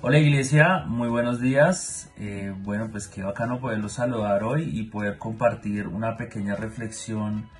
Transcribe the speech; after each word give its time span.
Hola 0.00 0.20
iglesia, 0.20 0.84
muy 0.86 1.08
buenos 1.08 1.40
días. 1.40 2.12
Eh, 2.18 2.54
bueno, 2.58 2.88
pues 2.88 3.08
qué 3.08 3.24
bacano 3.24 3.58
poderlos 3.58 3.94
saludar 3.94 4.44
hoy 4.44 4.70
y 4.72 4.84
poder 4.84 5.18
compartir 5.18 5.88
una 5.88 6.16
pequeña 6.16 6.54
reflexión 6.54 7.50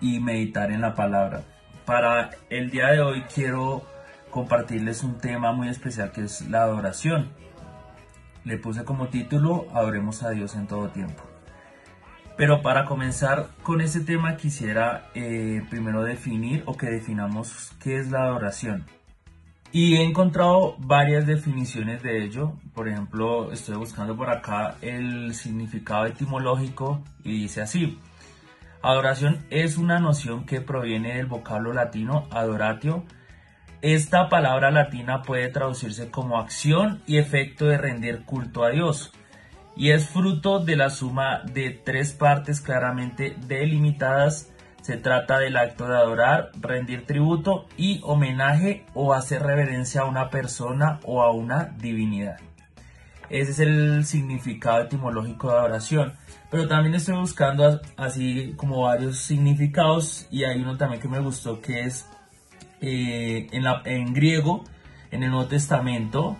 y 0.00 0.20
meditar 0.20 0.70
en 0.70 0.82
la 0.82 0.94
palabra. 0.94 1.42
Para 1.84 2.30
el 2.50 2.70
día 2.70 2.92
de 2.92 3.00
hoy 3.00 3.22
quiero 3.22 3.84
compartirles 4.30 5.02
un 5.02 5.18
tema 5.18 5.50
muy 5.50 5.68
especial 5.68 6.12
que 6.12 6.22
es 6.22 6.48
la 6.48 6.62
adoración. 6.62 7.32
Le 8.44 8.58
puse 8.58 8.84
como 8.84 9.08
título 9.08 9.66
Adoremos 9.74 10.22
a 10.22 10.30
Dios 10.30 10.54
en 10.54 10.68
todo 10.68 10.90
tiempo. 10.90 11.24
Pero 12.36 12.62
para 12.62 12.84
comenzar 12.84 13.48
con 13.64 13.80
ese 13.80 14.02
tema 14.02 14.36
quisiera 14.36 15.08
eh, 15.14 15.64
primero 15.68 16.04
definir 16.04 16.62
o 16.66 16.76
que 16.76 16.86
definamos 16.86 17.72
qué 17.80 17.98
es 17.98 18.12
la 18.12 18.22
adoración. 18.22 18.86
Y 19.72 19.96
he 19.96 20.04
encontrado 20.04 20.76
varias 20.78 21.26
definiciones 21.26 22.02
de 22.02 22.24
ello. 22.24 22.54
Por 22.74 22.88
ejemplo, 22.88 23.52
estoy 23.52 23.76
buscando 23.76 24.16
por 24.16 24.30
acá 24.30 24.76
el 24.80 25.34
significado 25.34 26.06
etimológico 26.06 27.02
y 27.24 27.42
dice 27.42 27.62
así. 27.62 27.98
Adoración 28.82 29.44
es 29.50 29.76
una 29.76 29.98
noción 29.98 30.46
que 30.46 30.60
proviene 30.60 31.16
del 31.16 31.26
vocablo 31.26 31.72
latino 31.72 32.26
adoratio. 32.30 33.04
Esta 33.82 34.28
palabra 34.28 34.70
latina 34.70 35.22
puede 35.22 35.48
traducirse 35.48 36.10
como 36.10 36.38
acción 36.38 37.02
y 37.06 37.18
efecto 37.18 37.66
de 37.66 37.78
rendir 37.78 38.24
culto 38.24 38.64
a 38.64 38.70
Dios 38.70 39.12
y 39.76 39.90
es 39.90 40.08
fruto 40.08 40.58
de 40.58 40.74
la 40.74 40.88
suma 40.88 41.42
de 41.52 41.70
tres 41.70 42.12
partes 42.12 42.60
claramente 42.60 43.36
delimitadas 43.46 44.50
se 44.86 44.96
trata 44.96 45.40
del 45.40 45.56
acto 45.56 45.88
de 45.88 45.96
adorar, 45.96 46.52
rendir 46.60 47.06
tributo 47.06 47.66
y 47.76 48.00
homenaje 48.04 48.86
o 48.94 49.14
hacer 49.14 49.42
reverencia 49.42 50.02
a 50.02 50.04
una 50.04 50.30
persona 50.30 51.00
o 51.02 51.24
a 51.24 51.32
una 51.32 51.74
divinidad. 51.76 52.36
Ese 53.28 53.50
es 53.50 53.58
el 53.58 54.04
significado 54.04 54.82
etimológico 54.82 55.48
de 55.48 55.56
adoración. 55.56 56.12
Pero 56.52 56.68
también 56.68 56.94
estoy 56.94 57.16
buscando 57.16 57.80
así 57.96 58.54
como 58.56 58.82
varios 58.82 59.18
significados 59.18 60.28
y 60.30 60.44
hay 60.44 60.60
uno 60.60 60.76
también 60.76 61.02
que 61.02 61.08
me 61.08 61.18
gustó 61.18 61.60
que 61.60 61.80
es 61.80 62.08
eh, 62.80 63.48
en, 63.50 63.64
en 63.86 64.14
griego, 64.14 64.62
en 65.10 65.24
el 65.24 65.32
Nuevo 65.32 65.48
Testamento, 65.48 66.36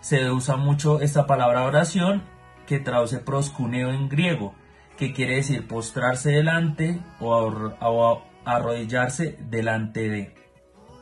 se 0.00 0.30
usa 0.30 0.54
mucho 0.54 1.00
esta 1.00 1.26
palabra 1.26 1.64
oración 1.64 2.22
que 2.68 2.78
traduce 2.78 3.18
proscuneo 3.18 3.90
en 3.90 4.08
griego 4.08 4.54
que 5.00 5.14
quiere 5.14 5.36
decir 5.36 5.66
postrarse 5.66 6.30
delante 6.30 7.00
o, 7.20 8.22
arrodillarse 8.44 9.38
delante 9.48 10.10
de. 10.10 10.34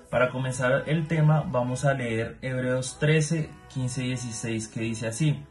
Para 0.09 0.31
comenzar 0.31 0.85
el 0.87 1.09
tema 1.09 1.43
vamos 1.51 1.85
a 1.85 1.95
leer 1.95 2.39
Hebreos 2.41 3.01
13, 3.01 3.51
15 3.75 4.05
y 4.05 4.07
16 4.11 4.69
que 4.69 4.81
dice 4.83 5.09
así. 5.09 5.43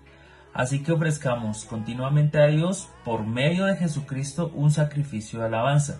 Así 0.53 0.81
que 0.81 0.93
ofrezcamos 0.93 1.65
continuamente 1.65 2.41
a 2.41 2.47
Dios 2.47 2.87
por 3.03 3.27
medio 3.27 3.65
de 3.65 3.75
Jesucristo 3.75 4.49
un 4.55 4.71
sacrificio 4.71 5.39
de 5.39 5.47
alabanza, 5.47 5.99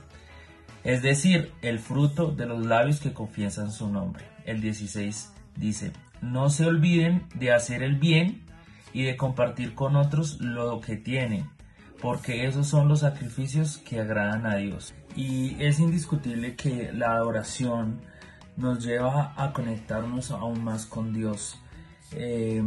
es 0.85 1.01
decir, 1.01 1.51
el 1.61 1.79
fruto 1.79 2.31
de 2.31 2.45
los 2.45 2.65
labios 2.65 3.01
que 3.01 3.11
confiesan 3.11 3.73
su 3.73 3.89
nombre. 3.89 4.23
El 4.45 4.61
16 4.61 5.33
dice, 5.57 5.91
no 6.21 6.49
se 6.49 6.65
olviden 6.65 7.27
de 7.35 7.51
hacer 7.51 7.83
el 7.83 7.97
bien 7.97 8.41
y 8.93 9.03
de 9.03 9.17
compartir 9.17 9.75
con 9.75 9.97
otros 9.97 10.39
lo 10.39 10.79
que 10.79 10.95
tienen 10.95 11.56
porque 12.01 12.45
esos 12.45 12.67
son 12.67 12.87
los 12.87 12.99
sacrificios 12.99 13.77
que 13.79 13.99
agradan 13.99 14.45
a 14.45 14.55
Dios. 14.57 14.93
Y 15.15 15.61
es 15.63 15.79
indiscutible 15.79 16.55
que 16.55 16.91
la 16.93 17.13
adoración 17.13 18.01
nos 18.55 18.83
lleva 18.83 19.33
a 19.35 19.53
conectarnos 19.53 20.31
aún 20.31 20.63
más 20.63 20.85
con 20.85 21.13
Dios. 21.13 21.59
Eh, 22.13 22.63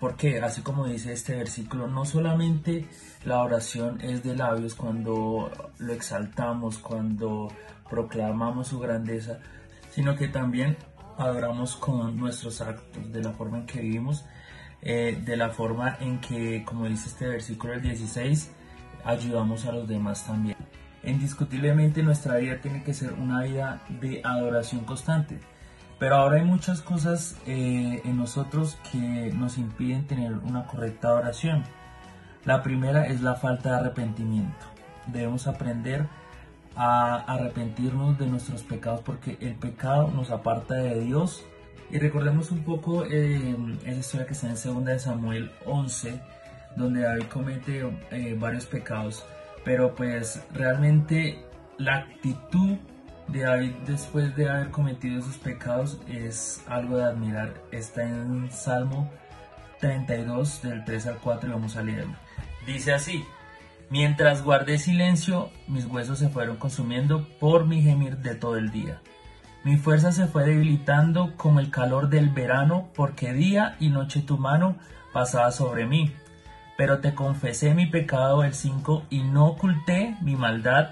porque 0.00 0.40
así 0.40 0.62
como 0.62 0.86
dice 0.86 1.12
este 1.12 1.36
versículo, 1.36 1.88
no 1.88 2.04
solamente 2.04 2.86
la 3.24 3.42
oración 3.42 4.00
es 4.00 4.22
de 4.22 4.34
labios 4.34 4.74
cuando 4.74 5.50
lo 5.78 5.92
exaltamos, 5.92 6.78
cuando 6.78 7.48
proclamamos 7.88 8.68
su 8.68 8.78
grandeza, 8.78 9.40
sino 9.90 10.16
que 10.16 10.28
también 10.28 10.76
adoramos 11.18 11.76
con 11.76 12.16
nuestros 12.16 12.60
actos, 12.60 13.12
de 13.12 13.22
la 13.22 13.32
forma 13.32 13.58
en 13.58 13.66
que 13.66 13.80
vivimos, 13.80 14.24
eh, 14.80 15.20
de 15.24 15.36
la 15.36 15.50
forma 15.50 15.96
en 16.00 16.20
que, 16.20 16.64
como 16.64 16.86
dice 16.86 17.08
este 17.08 17.26
versículo 17.26 17.74
el 17.74 17.82
16, 17.82 18.52
ayudamos 19.04 19.64
a 19.66 19.72
los 19.72 19.88
demás 19.88 20.26
también. 20.26 20.56
Indiscutiblemente 21.04 22.02
nuestra 22.02 22.36
vida 22.36 22.60
tiene 22.60 22.82
que 22.82 22.94
ser 22.94 23.12
una 23.14 23.42
vida 23.42 23.82
de 24.00 24.20
adoración 24.24 24.84
constante, 24.84 25.38
pero 25.98 26.16
ahora 26.16 26.36
hay 26.36 26.44
muchas 26.44 26.82
cosas 26.82 27.36
eh, 27.46 28.02
en 28.04 28.16
nosotros 28.16 28.78
que 28.92 29.32
nos 29.34 29.58
impiden 29.58 30.06
tener 30.06 30.32
una 30.32 30.66
correcta 30.66 31.08
adoración. 31.08 31.64
La 32.44 32.62
primera 32.62 33.06
es 33.06 33.20
la 33.20 33.34
falta 33.34 33.70
de 33.70 33.76
arrepentimiento. 33.76 34.66
Debemos 35.06 35.46
aprender 35.46 36.06
a 36.76 37.16
arrepentirnos 37.16 38.18
de 38.18 38.26
nuestros 38.26 38.62
pecados 38.62 39.00
porque 39.00 39.36
el 39.40 39.54
pecado 39.54 40.08
nos 40.08 40.30
aparta 40.30 40.74
de 40.74 41.00
Dios. 41.00 41.44
Y 41.90 41.98
recordemos 41.98 42.50
un 42.50 42.62
poco 42.64 43.04
eh, 43.04 43.56
esa 43.84 43.98
historia 43.98 44.26
que 44.26 44.34
está 44.34 44.48
en 44.48 44.74
2 44.74 44.84
de 44.84 44.98
Samuel 44.98 45.50
11, 45.66 46.20
donde 46.76 47.02
David 47.02 47.24
comete 47.24 47.82
eh, 48.10 48.36
varios 48.38 48.66
pecados, 48.66 49.24
pero 49.64 49.94
pues 49.94 50.42
realmente 50.52 51.44
la 51.76 51.96
actitud 51.96 52.76
de 53.28 53.40
David 53.40 53.72
después 53.86 54.34
de 54.36 54.48
haber 54.48 54.70
cometido 54.70 55.18
esos 55.18 55.36
pecados 55.36 56.00
es 56.08 56.62
algo 56.66 56.96
de 56.96 57.04
admirar. 57.04 57.54
Está 57.70 58.02
en 58.02 58.50
Salmo 58.50 59.10
32 59.80 60.62
del 60.62 60.84
3 60.84 61.06
al 61.06 61.16
4 61.18 61.48
y 61.48 61.52
vamos 61.52 61.76
a 61.76 61.82
leerlo. 61.82 62.14
Dice 62.66 62.92
así, 62.92 63.24
mientras 63.90 64.42
guardé 64.42 64.78
silencio, 64.78 65.50
mis 65.66 65.86
huesos 65.86 66.18
se 66.18 66.28
fueron 66.28 66.56
consumiendo 66.56 67.28
por 67.38 67.66
mi 67.66 67.82
gemir 67.82 68.18
de 68.18 68.34
todo 68.34 68.56
el 68.56 68.70
día. 68.70 69.00
Mi 69.64 69.76
fuerza 69.76 70.12
se 70.12 70.26
fue 70.26 70.44
debilitando 70.46 71.34
como 71.36 71.60
el 71.60 71.70
calor 71.70 72.08
del 72.08 72.30
verano, 72.30 72.88
porque 72.94 73.32
día 73.32 73.76
y 73.80 73.90
noche 73.90 74.22
tu 74.22 74.38
mano 74.38 74.76
pasaba 75.12 75.50
sobre 75.50 75.84
mí 75.84 76.12
pero 76.78 77.00
te 77.00 77.12
confesé 77.12 77.74
mi 77.74 77.86
pecado 77.86 78.44
el 78.44 78.54
5 78.54 79.06
y 79.10 79.22
no 79.22 79.48
oculté 79.48 80.16
mi 80.22 80.36
maldad. 80.36 80.90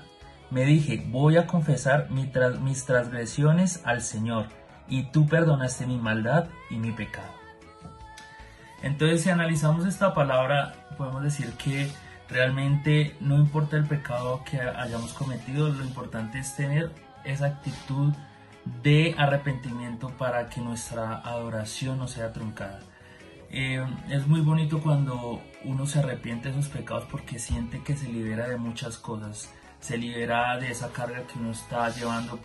Me 0.51 0.65
dije, 0.65 1.07
voy 1.07 1.37
a 1.37 1.47
confesar 1.47 2.11
mis 2.11 2.85
transgresiones 2.85 3.83
al 3.85 4.03
Señor, 4.03 4.47
y 4.89 5.05
tú 5.13 5.29
perdonaste 5.29 5.87
mi 5.87 5.97
maldad 5.97 6.49
y 6.71 6.79
mi 6.79 6.91
pecado. 6.91 7.33
Entonces, 8.83 9.23
si 9.23 9.31
analizamos 9.31 9.87
esta 9.87 10.13
palabra, 10.13 10.75
podemos 10.99 11.23
decir 11.23 11.53
que 11.53 11.89
realmente 12.29 13.17
no 13.21 13.37
importa 13.37 13.77
el 13.77 13.87
pecado 13.87 14.43
que 14.45 14.61
hayamos 14.61 15.13
cometido, 15.13 15.69
lo 15.69 15.85
importante 15.85 16.41
es 16.41 16.57
tener 16.57 16.91
esa 17.23 17.47
actitud 17.47 18.13
de 18.83 19.15
arrepentimiento 19.17 20.09
para 20.19 20.49
que 20.49 20.61
nuestra 20.61 21.19
adoración 21.19 21.99
no 21.99 22.09
sea 22.09 22.33
truncada. 22.33 22.81
Eh, 23.51 23.85
es 24.11 24.27
muy 24.27 24.41
bonito 24.41 24.81
cuando 24.81 25.41
uno 25.65 25.87
se 25.87 26.01
arrepiente 26.01 26.49
de 26.49 26.55
sus 26.55 26.69
pecados 26.69 27.05
porque 27.11 27.39
siente 27.39 27.83
que 27.83 27.97
se 27.97 28.09
libera 28.09 28.49
de 28.49 28.57
muchas 28.57 28.99
cosas, 28.99 29.53
se 29.81 29.97
libera 29.99 30.59
de 30.59 30.71
esa 30.71 30.93
carga 30.93 31.27
que 31.27 31.39
uno 31.39 31.53
está 31.53 31.89
llevando. 31.91 32.39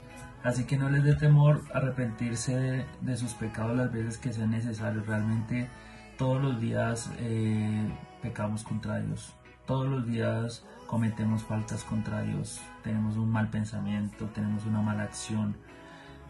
Así 0.44 0.66
que 0.66 0.78
no 0.78 0.90
les 0.90 1.04
dé 1.04 1.16
temor 1.16 1.62
arrepentirse 1.74 2.86
de, 3.02 3.18
sus 3.18 3.34
pecados 3.34 3.78
las 3.78 3.92
veces 3.92 4.18
que 4.18 4.34
sea 4.34 4.48
necesario. 4.48 5.04
Realmente 5.06 5.70
todos 6.18 6.42
los 6.42 6.60
días 6.60 7.12
eh, 7.20 7.88
pecamos 8.22 8.64
contra 8.64 9.00
Dios. 9.00 9.34
Todos 9.68 9.88
los 9.88 10.08
días 10.08 10.66
cometemos 10.88 11.44
faltas 11.44 11.84
contra 11.84 12.22
Dios. 12.24 12.60
Tenemos 12.84 13.18
un 13.18 13.32
mal 13.32 13.50
pensamiento, 13.50 14.26
tenemos 14.34 14.66
una 14.66 14.82
mala 14.82 15.04
acción. 15.04 15.56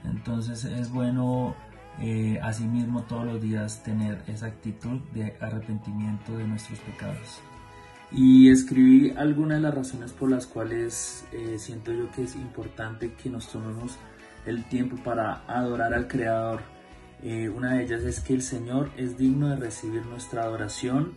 Entonces 0.03 0.65
es 0.65 0.91
bueno 0.91 1.55
eh, 1.99 2.39
asimismo 2.41 3.03
todos 3.03 3.25
los 3.25 3.41
días 3.41 3.83
tener 3.83 4.23
esa 4.27 4.47
actitud 4.47 4.99
de 5.13 5.35
arrepentimiento 5.39 6.37
de 6.37 6.47
nuestros 6.47 6.79
pecados. 6.79 7.41
Y 8.11 8.49
escribí 8.49 9.13
algunas 9.17 9.57
de 9.57 9.61
las 9.61 9.73
razones 9.73 10.11
por 10.11 10.29
las 10.29 10.45
cuales 10.45 11.25
eh, 11.31 11.57
siento 11.57 11.93
yo 11.93 12.11
que 12.11 12.23
es 12.23 12.35
importante 12.35 13.13
que 13.13 13.29
nos 13.29 13.47
tomemos 13.49 13.97
el 14.45 14.65
tiempo 14.65 14.97
para 14.97 15.43
adorar 15.47 15.93
al 15.93 16.07
Creador. 16.07 16.61
Eh, 17.23 17.49
una 17.49 17.75
de 17.75 17.83
ellas 17.83 18.01
es 18.01 18.19
que 18.19 18.33
el 18.33 18.41
Señor 18.41 18.91
es 18.97 19.17
digno 19.17 19.49
de 19.49 19.55
recibir 19.55 20.05
nuestra 20.05 20.43
adoración. 20.43 21.13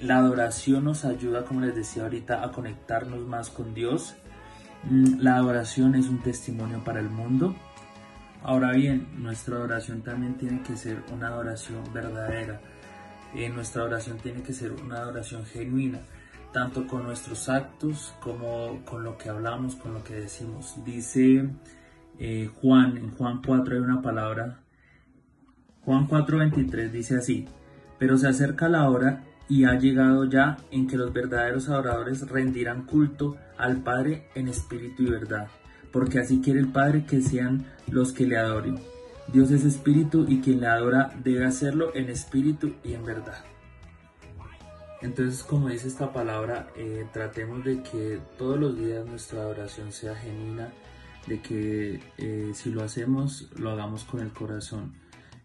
La 0.00 0.16
adoración 0.16 0.84
nos 0.84 1.04
ayuda, 1.04 1.44
como 1.44 1.60
les 1.60 1.74
decía 1.74 2.04
ahorita, 2.04 2.42
a 2.42 2.50
conectarnos 2.50 3.26
más 3.26 3.50
con 3.50 3.74
Dios. 3.74 4.14
Mm, 4.84 5.20
la 5.20 5.36
adoración 5.36 5.94
es 5.94 6.08
un 6.08 6.22
testimonio 6.22 6.82
para 6.82 7.00
el 7.00 7.10
mundo. 7.10 7.54
Ahora 8.42 8.72
bien, 8.72 9.06
nuestra 9.18 9.58
oración 9.58 10.02
también 10.02 10.36
tiene 10.36 10.62
que 10.62 10.76
ser 10.76 11.02
una 11.12 11.28
adoración 11.28 11.82
verdadera. 11.92 12.60
Eh, 13.34 13.48
nuestra 13.48 13.84
oración 13.84 14.18
tiene 14.18 14.42
que 14.42 14.52
ser 14.52 14.72
una 14.72 14.96
adoración 14.96 15.44
genuina, 15.44 16.00
tanto 16.52 16.86
con 16.86 17.04
nuestros 17.04 17.48
actos 17.48 18.14
como 18.20 18.82
con 18.84 19.04
lo 19.04 19.18
que 19.18 19.28
hablamos, 19.28 19.76
con 19.76 19.94
lo 19.94 20.02
que 20.02 20.14
decimos. 20.14 20.74
Dice 20.84 21.50
eh, 22.18 22.50
Juan, 22.60 22.96
en 22.96 23.10
Juan 23.10 23.40
4 23.44 23.74
hay 23.74 23.80
una 23.80 24.02
palabra, 24.02 24.60
Juan 25.84 26.06
4:23 26.06 26.90
dice 26.90 27.16
así, 27.16 27.46
pero 27.98 28.18
se 28.18 28.28
acerca 28.28 28.68
la 28.68 28.88
hora 28.88 29.24
y 29.48 29.64
ha 29.64 29.74
llegado 29.74 30.24
ya 30.24 30.58
en 30.70 30.86
que 30.86 30.96
los 30.96 31.12
verdaderos 31.12 31.68
adoradores 31.68 32.28
rendirán 32.28 32.84
culto 32.84 33.36
al 33.58 33.78
Padre 33.78 34.28
en 34.34 34.48
espíritu 34.48 35.02
y 35.02 35.10
verdad, 35.10 35.48
porque 35.92 36.18
así 36.18 36.40
quiere 36.40 36.60
el 36.60 36.68
Padre 36.68 37.04
que 37.04 37.20
sean 37.20 37.66
los 37.88 38.12
que 38.12 38.26
le 38.26 38.36
adoren. 38.36 38.78
Dios 39.32 39.50
es 39.50 39.64
espíritu 39.64 40.26
y 40.28 40.40
quien 40.40 40.60
le 40.60 40.66
adora 40.66 41.12
debe 41.22 41.44
hacerlo 41.44 41.94
en 41.94 42.08
espíritu 42.08 42.74
y 42.82 42.94
en 42.94 43.04
verdad. 43.04 43.44
Entonces, 45.02 45.42
como 45.42 45.68
dice 45.68 45.88
esta 45.88 46.12
palabra, 46.12 46.68
eh, 46.76 47.06
tratemos 47.12 47.64
de 47.64 47.82
que 47.82 48.20
todos 48.36 48.58
los 48.58 48.76
días 48.76 49.06
nuestra 49.06 49.40
adoración 49.40 49.92
sea 49.92 50.14
genuina, 50.14 50.72
de 51.26 51.40
que 51.40 52.00
eh, 52.18 52.50
si 52.54 52.70
lo 52.70 52.82
hacemos, 52.82 53.48
lo 53.56 53.70
hagamos 53.70 54.04
con 54.04 54.20
el 54.20 54.32
corazón. 54.32 54.92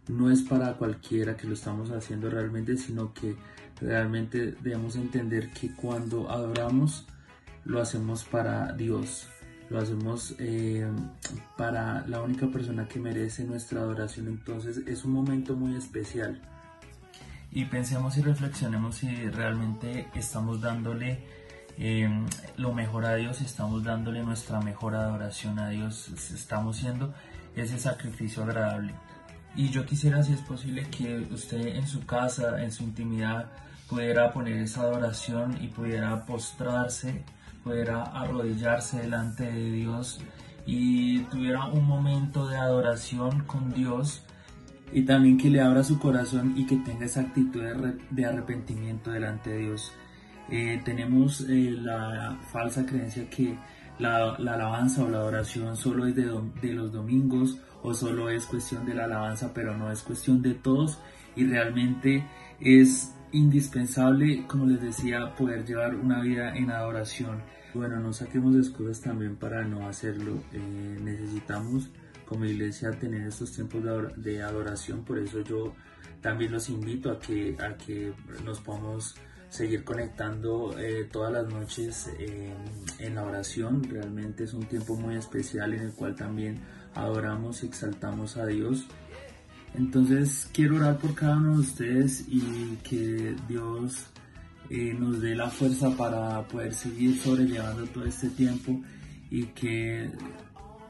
No 0.08 0.30
es 0.30 0.42
para 0.42 0.74
cualquiera 0.74 1.38
que 1.38 1.48
lo 1.48 1.54
estamos 1.54 1.90
haciendo 1.92 2.30
realmente, 2.30 2.78
sino 2.78 3.14
que 3.14 3.36
realmente 3.80 4.56
debemos 4.62 4.96
entender 4.98 5.52
que 5.52 5.74
cuando 5.74 6.30
adoramos, 6.30 7.06
lo 7.64 7.82
hacemos 7.82 8.24
para 8.26 8.74
Dios, 8.74 9.28
lo 9.70 9.80
hacemos 9.80 10.36
eh, 10.40 10.88
para 11.58 12.06
la 12.08 12.22
única 12.22 12.48
persona 12.48 12.88
que 12.88 13.00
merece 13.00 13.44
nuestra 13.44 13.82
adoración. 13.82 14.28
Entonces 14.28 14.82
es 14.86 15.06
un 15.06 15.12
momento 15.12 15.56
muy 15.56 15.76
especial 15.76 16.42
y 17.56 17.66
pensemos 17.66 18.18
y 18.18 18.22
reflexionemos 18.22 18.98
si 18.98 19.08
realmente 19.30 20.08
estamos 20.14 20.60
dándole 20.60 21.20
em, 21.78 22.26
lo 22.58 22.74
mejor 22.74 23.06
a 23.06 23.16
Dios, 23.16 23.40
estamos 23.42 23.84
dándole 23.84 24.24
nuestra 24.24 24.60
mejor 24.60 24.96
adoración 24.96 25.58
a 25.60 25.70
Dios, 25.70 26.10
estamos 26.34 26.78
siendo 26.78 27.14
ese 27.56 27.80
sacrificio 27.80 28.44
agradable. 28.44 28.94
Y 29.56 29.70
yo 29.70 29.86
quisiera, 29.86 30.22
si 30.22 30.34
es 30.34 30.42
posible, 30.42 30.84
que 30.90 31.20
usted 31.32 31.78
en 31.78 31.88
su 31.88 32.06
casa, 32.06 32.62
en 32.62 32.74
su 32.74 32.84
intimidad, 32.84 33.50
pudiera 33.88 34.34
poner 34.34 34.58
esa 34.58 34.82
adoración 34.82 35.58
y 35.64 35.70
pudiera 35.70 36.26
postrarse, 36.26 37.24
pudiera 37.66 38.04
arrodillarse 38.04 39.02
delante 39.02 39.44
de 39.44 39.72
Dios 39.72 40.20
y 40.68 41.24
tuviera 41.24 41.66
un 41.66 41.84
momento 41.84 42.48
de 42.48 42.58
adoración 42.58 43.44
con 43.46 43.74
Dios 43.74 44.24
y 44.94 45.02
también 45.02 45.40
que 45.40 45.50
le 45.50 45.62
abra 45.62 45.84
su 45.84 45.98
corazón 45.98 46.54
y 46.56 46.68
que 46.68 46.78
tenga 46.78 47.06
esa 47.06 47.22
actitud 47.22 47.64
de, 48.12 48.26
arrepentimiento 48.26 49.10
delante 49.10 49.50
de 49.50 49.58
Dios. 49.58 49.92
Eh, 50.50 50.80
tenemos 50.86 51.42
eh, 51.42 51.72
la 51.72 52.38
falsa 52.52 52.86
creencia 52.86 53.28
que 53.32 53.58
la, 53.98 54.36
alabanza 54.36 55.04
o 55.04 55.10
la 55.10 55.18
adoración 55.18 55.76
solo 55.76 56.06
es 56.06 56.16
de, 56.16 56.32
de, 56.62 56.72
los 56.72 56.92
domingos 56.92 57.58
o 57.82 57.96
solo 57.96 58.30
es 58.30 58.46
cuestión 58.46 58.86
de 58.86 58.94
la 58.94 59.06
alabanza, 59.06 59.54
pero 59.56 59.76
no 59.76 59.92
es 59.92 60.04
cuestión 60.04 60.44
de 60.44 60.54
todos 60.54 61.00
y 61.36 61.46
realmente 61.48 62.24
es 62.60 63.16
indispensable, 63.36 64.46
como 64.48 64.66
les 64.66 64.82
decía, 64.82 65.36
poder 65.36 65.66
llevar 65.66 65.96
una 65.96 66.22
vida 66.22 66.56
en 66.56 66.72
adoración. 66.72 67.42
Bueno, 67.74 68.00
no 68.00 68.14
saquemos 68.14 68.56
excusas 68.56 69.02
también 69.02 69.36
para 69.36 69.64
no 69.66 69.88
hacerlo. 69.88 70.42
Eh, 70.54 70.98
necesitamos 71.02 71.90
como 72.26 72.46
iglesia 72.46 72.92
tener 72.92 73.28
estos 73.28 73.52
tiempos 73.52 73.84
de 74.16 74.42
adoración, 74.42 75.04
por 75.04 75.20
eso 75.20 75.42
yo 75.42 75.76
también 76.22 76.52
los 76.52 76.70
invito 76.70 77.12
a 77.12 77.20
que, 77.20 77.56
a 77.60 77.78
que 77.78 78.14
nos 78.44 78.62
podamos 78.62 79.16
seguir 79.50 79.84
conectando 79.84 80.76
eh, 80.80 81.08
todas 81.12 81.32
las 81.32 81.48
noches 81.48 82.10
en 82.98 83.16
la 83.16 83.24
oración. 83.24 83.84
Realmente 83.84 84.46
es 84.46 84.54
un 84.54 84.66
tiempo 84.66 84.96
muy 84.96 85.16
especial 85.16 85.74
en 85.74 85.82
el 85.82 85.94
cual 85.94 86.16
también 86.16 86.62
adoramos 86.96 87.64
y 87.64 87.68
exaltamos 87.68 88.38
a 88.38 88.48
Dios. 88.48 88.88
Entonces 89.78 90.50
quiero 90.54 90.78
orar 90.78 90.98
por 90.98 91.14
cada 91.16 91.38
uno 91.38 91.56
de 91.56 91.60
ustedes 91.60 92.26
y 92.30 92.78
que 92.84 93.36
Dios 93.48 94.08
eh, 94.70 94.96
nos 94.98 95.22
dé 95.22 95.36
la 95.36 95.50
fuerza 95.50 95.90
para 95.98 96.42
poder 96.48 96.74
seguir 96.74 97.20
sobrellevando 97.20 97.86
todo 97.88 98.06
este 98.06 98.30
tiempo 98.30 98.82
y 99.30 99.48
que 99.48 100.10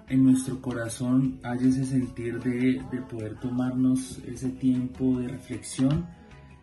en 0.08 0.24
nuestro 0.24 0.62
corazón 0.62 1.40
haya 1.44 1.68
ese 1.68 1.84
sentir 1.84 2.40
de, 2.40 2.82
poder 3.10 3.36
tomarnos 3.36 4.20
ese 4.28 4.50
tiempo 4.50 5.20
de 5.20 5.30
reflexión, 5.30 6.06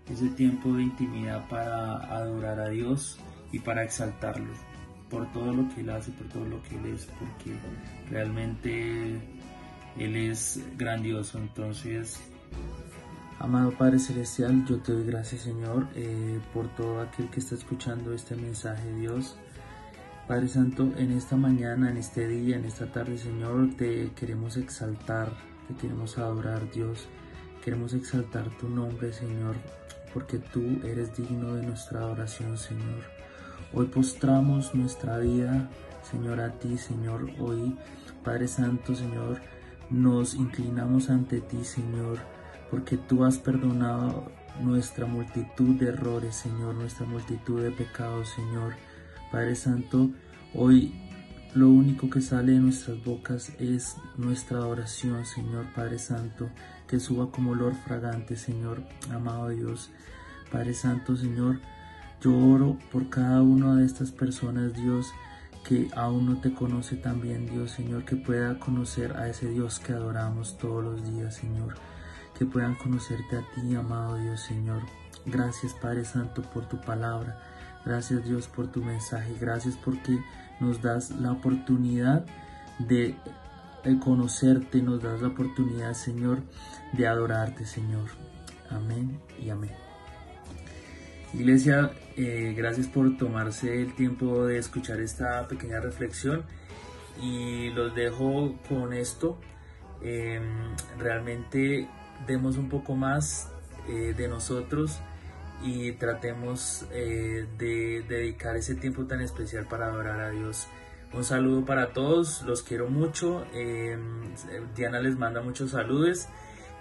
ese 0.09 0.29
tiempo 0.31 0.75
de 0.75 0.85
intimidad 0.85 1.49
para 1.49 1.97
adorar 2.17 2.61
a 2.61 2.69
Dios 2.69 3.19
y 3.51 3.59
para 3.59 3.83
exaltarlo 3.83 4.53
por 5.11 5.31
todo 5.33 5.53
lo 5.53 5.69
que 5.75 5.81
Él 5.81 5.91
hace, 5.91 6.13
por 6.13 6.29
todo 6.29 6.45
lo 6.45 6.63
que 6.63 6.77
Él 6.77 6.87
es, 6.95 7.07
porque 7.19 7.57
realmente 8.09 9.21
Él 9.99 10.17
es 10.17 10.61
grandioso. 10.77 11.39
Entonces, 11.39 12.19
amado 13.39 13.73
Padre 13.73 13.99
Celestial, 13.99 14.65
yo 14.67 14.79
te 14.79 14.93
doy 14.93 15.05
gracias 15.05 15.43
Señor 15.43 15.89
eh, 15.95 16.41
por 16.55 16.69
todo 16.75 17.01
aquel 17.01 17.29
que 17.31 17.41
está 17.41 17.55
escuchando 17.55 18.13
este 18.13 18.37
mensaje, 18.37 18.93
Dios. 18.95 19.37
Padre 20.29 20.49
Santo, 20.49 20.93
en 20.97 21.11
esta 21.13 21.37
mañana, 21.37 21.91
en 21.91 21.97
este 21.97 22.29
día, 22.29 22.57
en 22.57 22.65
esta 22.65 22.87
tarde, 22.87 23.19
Señor, 23.19 23.71
te 23.77 24.13
queremos 24.13 24.57
exaltar, 24.57 25.33
te 25.67 25.75
queremos 25.75 26.17
adorar, 26.17 26.71
Dios. 26.71 27.09
Queremos 27.65 27.93
exaltar 27.93 28.49
tu 28.59 28.69
nombre, 28.69 29.13
Señor, 29.13 29.57
porque 30.15 30.39
tú 30.39 30.81
eres 30.85 31.17
digno 31.17 31.55
de 31.55 31.67
nuestra 31.67 32.01
adoración, 32.01 32.57
Señor. 32.57 33.03
Hoy 33.75 33.87
postramos 33.87 34.75
nuestra 34.75 35.19
vida, 35.19 35.69
Señor, 36.09 36.41
a 36.41 36.53
ti, 36.53 36.79
Señor. 36.79 37.29
Hoy, 37.41 37.77
Padre 38.25 38.47
Santo, 38.47 38.95
Señor, 38.95 39.41
nos 39.93 40.35
inclinamos 40.35 41.11
ante 41.11 41.41
ti, 41.41 41.65
Señor, 41.65 42.19
porque 42.71 42.97
tú 42.97 43.25
has 43.25 43.39
perdonado 43.39 44.33
nuestra 44.61 45.07
multitud 45.07 45.77
de 45.77 45.89
errores, 45.89 46.35
Señor, 46.35 46.75
nuestra 46.75 47.07
multitud 47.07 47.63
de 47.63 47.71
pecados, 47.71 48.31
Señor. 48.31 48.75
Padre 49.31 49.55
Santo, 49.55 50.11
hoy 50.55 50.95
lo 51.55 51.69
único 51.69 52.09
que 52.09 52.23
sale 52.23 52.53
de 52.53 52.59
nuestras 52.59 53.03
bocas 53.05 53.53
es 53.59 53.97
nuestra 54.17 54.67
oración, 54.67 55.25
Señor 55.27 55.67
Padre 55.75 55.99
Santo, 55.99 56.49
que 56.89 56.99
suba 56.99 57.31
como 57.31 57.51
olor 57.51 57.75
fragante, 57.75 58.37
Señor, 58.37 58.83
amado 59.11 59.51
Dios. 59.51 59.91
Padre 60.51 60.75
Santo, 60.75 61.17
Señor, 61.17 61.61
yo 62.23 62.37
oro 62.37 62.79
por 62.91 63.11
cada 63.11 63.43
una 63.43 63.77
de 63.77 63.85
estas 63.85 64.13
personas, 64.13 64.75
Dios, 64.75 65.13
que 65.65 65.89
aún 65.95 66.27
no 66.27 66.41
te 66.41 66.53
conoce 66.53 66.97
también, 66.97 67.47
Dios, 67.47 67.71
Señor, 67.71 68.05
que 68.05 68.17
pueda 68.17 68.59
conocer 68.59 69.17
a 69.17 69.29
ese 69.29 69.49
Dios 69.49 69.79
que 69.79 69.93
adoramos 69.93 70.59
todos 70.59 70.83
los 70.83 71.05
días, 71.11 71.37
Señor, 71.37 71.75
que 72.37 72.47
puedan 72.47 72.75
conocerte 72.75 73.37
a 73.37 73.45
ti, 73.55 73.75
amado 73.75 74.17
Dios, 74.17 74.41
Señor. 74.41 74.83
Gracias, 75.25 75.75
Padre 75.75 76.05
Santo, 76.05 76.43
por 76.43 76.69
tu 76.69 76.81
palabra. 76.81 77.39
Gracias 77.85 78.25
Dios 78.25 78.49
por 78.49 78.69
tu 78.69 78.83
mensaje. 78.83 79.35
Gracias 79.41 79.77
porque 79.77 80.19
nos 80.61 80.83
das 80.83 81.11
la 81.11 81.33
oportunidad 81.33 82.25
de 82.79 83.17
conocerte, 84.01 84.83
nos 84.83 85.03
das 85.03 85.21
la 85.21 85.29
oportunidad, 85.29 85.95
Señor, 85.95 86.39
de 86.93 87.07
adorarte, 87.07 87.67
Señor. 87.67 88.09
Amén 88.71 89.21
y 89.41 89.51
amén. 89.51 89.92
Iglesia, 91.35 91.91
eh, 92.17 92.53
gracias 92.55 92.87
por 92.89 93.17
tomarse 93.17 93.81
el 93.81 93.95
tiempo 93.95 94.45
de 94.45 94.59
escuchar 94.59 95.01
esta 95.01 95.49
pequeña 95.49 95.81
reflexión 95.81 96.45
y 97.23 97.71
los 97.71 97.95
dejo 97.95 98.55
con 98.69 98.93
esto. 98.93 99.39
Em, 100.03 100.43
realmente 100.99 101.89
demos 102.27 102.59
un 102.59 102.69
poco 102.69 102.95
más 102.95 103.51
eh, 103.89 104.15
de 104.15 104.29
nosotros 104.29 104.99
y 105.63 105.93
tratemos 105.93 106.85
eh, 106.93 107.47
de 107.57 108.03
dedicar 108.07 108.57
ese 108.57 108.75
tiempo 108.75 109.07
tan 109.07 109.23
especial 109.23 109.67
para 109.67 109.87
adorar 109.87 110.21
a 110.21 110.31
Dios. 110.31 110.67
Un 111.15 111.25
saludo 111.25 111.65
para 111.65 111.95
todos, 111.95 112.43
los 112.43 112.63
quiero 112.63 112.89
mucho. 112.91 113.47
Em, 113.55 114.35
Diana 114.77 115.01
les 115.01 115.17
manda 115.17 115.41
muchos 115.41 115.71
saludos 115.71 116.29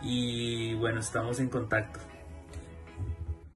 y 0.02 0.74
bueno, 0.76 1.00
estamos 1.00 1.40
en 1.40 1.48
contacto. 1.48 2.11